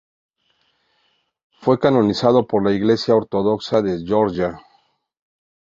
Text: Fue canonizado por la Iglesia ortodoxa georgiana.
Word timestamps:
Fue 1.59 1.77
canonizado 1.79 2.47
por 2.47 2.65
la 2.65 2.71
Iglesia 2.71 3.13
ortodoxa 3.13 3.83
georgiana. 3.85 4.59